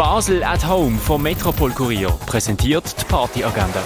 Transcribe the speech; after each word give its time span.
Basel 0.00 0.42
at 0.42 0.66
Home 0.66 0.96
vom 0.96 1.22
Metropol 1.22 1.72
Kurier 1.72 2.08
präsentiert 2.24 2.98
die 2.98 3.04
Partyagenda. 3.04 3.82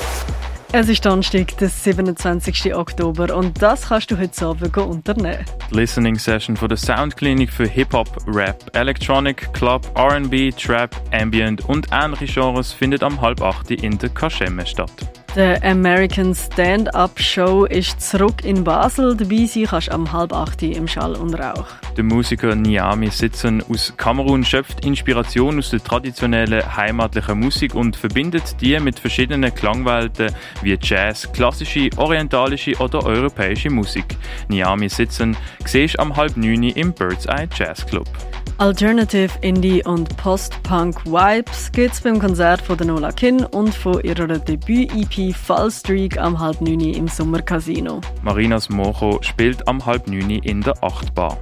Es 0.71 0.89
ist 0.89 1.05
Donnerstag, 1.05 1.59
der 1.59 1.69
27. 1.69 2.73
Oktober 2.73 3.37
und 3.37 3.61
das 3.61 3.89
kannst 3.89 4.13
du 4.13 4.17
heute 4.17 4.47
Abend 4.47 4.77
unternehmen. 4.77 5.45
Die 5.73 5.75
Listening 5.75 6.17
Session 6.17 6.57
von 6.57 6.69
der 6.69 6.79
Soundklinik 6.79 7.53
für 7.53 7.67
Hip-Hop, 7.67 8.29
Rap, 8.29 8.71
Electronic, 8.77 9.53
Club, 9.55 9.91
R&B, 9.97 10.53
Trap, 10.53 10.95
Ambient 11.13 11.69
und 11.69 11.89
ähnliche 11.91 12.27
Genres 12.27 12.73
findet 12.73 13.03
am 13.03 13.21
halb 13.21 13.43
acht 13.43 13.73
in 13.73 13.99
der 13.99 14.11
Kaschemme 14.11 14.65
statt. 14.65 15.24
Der 15.35 15.61
American 15.65 16.33
Stand-Up 16.33 17.19
Show 17.19 17.65
ist 17.65 18.01
zurück 18.01 18.45
in 18.45 18.63
Basel. 18.63 19.17
Dabei 19.17 19.47
sein 19.47 19.65
kannst 19.65 19.89
du 19.89 19.93
am 19.93 20.13
halb 20.13 20.33
acht 20.33 20.63
im 20.63 20.87
Schall 20.87 21.17
und 21.17 21.35
Rauch. 21.35 21.67
Der 21.97 22.05
Musiker 22.05 22.55
Niami 22.55 23.11
Sitzen 23.11 23.61
aus 23.69 23.93
Kamerun 23.97 24.45
schöpft 24.45 24.87
Inspiration 24.87 25.59
aus 25.59 25.71
der 25.71 25.83
traditionellen 25.83 26.77
heimatlichen 26.77 27.41
Musik 27.41 27.75
und 27.75 27.97
verbindet 27.97 28.61
die 28.61 28.79
mit 28.79 29.01
verschiedenen 29.01 29.53
Klangwelten 29.53 30.31
wie 30.63 30.79
Jazz, 30.81 31.29
klassische, 31.33 31.91
orientalische 31.97 32.77
oder 32.77 33.05
europäische 33.05 33.71
Musik. 33.71 34.17
Niami 34.47 34.89
Sitzen 34.89 35.37
siehst 35.65 35.99
am 35.99 36.15
halb 36.15 36.37
neun 36.37 36.63
im 36.63 36.93
Bird's 36.93 37.27
Eye 37.27 37.49
Jazz 37.53 37.85
Club. 37.85 38.07
Alternative, 38.59 39.31
Indie 39.41 39.83
und 39.85 40.17
Post-Punk 40.17 41.05
Vibes 41.07 41.73
gibt's 41.73 42.01
beim 42.01 42.21
Konzert 42.21 42.61
von 42.61 42.77
der 42.77 42.87
Nola 42.87 43.11
Kin 43.11 43.45
und 43.45 43.75
von 43.75 44.01
ihrer 44.03 44.29
Debüt-EP 44.29 45.35
Fallstreak 45.35 46.19
am 46.19 46.39
halb 46.39 46.61
neun 46.61 46.81
im 46.81 47.09
Sommercasino. 47.09 48.01
Marinas 48.23 48.69
Mocho 48.69 49.19
spielt 49.23 49.67
am 49.67 49.85
halb 49.85 50.07
neun 50.07 50.31
in 50.31 50.61
der 50.61 50.75
Achtbar. 50.85 51.37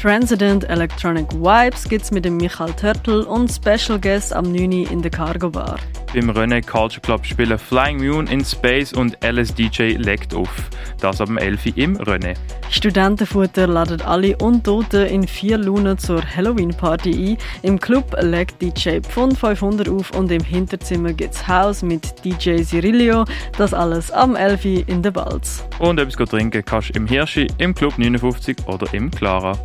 Transcendent 0.00 0.64
Electronic 0.64 1.30
Vibes 1.34 1.88
gibt's 1.88 2.10
mit 2.10 2.24
dem 2.24 2.38
Michael 2.38 2.72
Törtel 2.72 3.24
und 3.24 3.52
Special 3.52 3.98
Guest 4.00 4.32
am 4.32 4.50
9. 4.50 4.72
in 4.86 5.02
der 5.02 5.10
Cargo 5.10 5.50
Bar. 5.50 5.78
Beim 6.14 6.30
René 6.30 6.64
Culture 6.64 7.00
Club 7.00 7.26
spielen 7.26 7.58
Flying 7.58 7.98
Moon 7.98 8.28
in 8.28 8.44
Space 8.44 8.92
und 8.92 9.18
LSDJ 9.24 9.96
legt 9.96 10.32
auf. 10.32 10.70
Das 11.00 11.18
dem 11.18 11.38
11. 11.38 11.76
im 11.76 11.96
René. 11.96 12.36
Studentenfutter 12.70 13.66
ladet 13.66 14.06
alle 14.06 14.36
Untoten 14.36 15.06
in 15.06 15.26
vier 15.26 15.58
Lunen 15.58 15.98
zur 15.98 16.22
Halloween-Party 16.24 17.32
ein. 17.32 17.38
Im 17.62 17.80
Club 17.80 18.16
legt 18.20 18.62
DJ 18.62 19.00
Pfund 19.00 19.36
500 19.36 19.88
auf 19.88 20.12
und 20.12 20.30
im 20.30 20.44
Hinterzimmer 20.44 21.12
gibt's 21.12 21.48
Haus 21.48 21.82
mit 21.82 22.24
DJ 22.24 22.62
Cirilio. 22.62 23.24
Das 23.58 23.74
alles 23.74 24.12
am 24.12 24.36
11. 24.36 24.86
in 24.86 25.02
der 25.02 25.10
Balz. 25.10 25.64
Und 25.80 25.98
etwas 25.98 26.28
trinken 26.28 26.64
kannst 26.64 26.90
du 26.90 26.92
im 26.92 27.08
Hirschi, 27.08 27.48
im 27.58 27.74
Club 27.74 27.98
59 27.98 28.68
oder 28.68 28.86
im 28.94 29.10
Clara. 29.10 29.58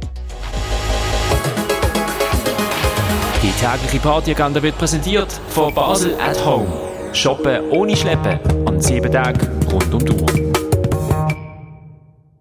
Die 3.49 3.65
tägliche 3.65 3.99
Partyagenda 3.99 4.61
wird 4.61 4.77
präsentiert 4.77 5.41
von 5.49 5.73
Basel 5.73 6.13
at 6.19 6.45
Home. 6.45 6.67
Shoppen 7.13 7.71
ohne 7.71 7.95
Schleppen 7.95 8.39
an 8.67 8.79
sieben 8.79 9.11
Tagen 9.11 9.39
rund 9.71 9.91
um 9.91 10.05
die 10.05 10.11
Uhr. 10.11 10.68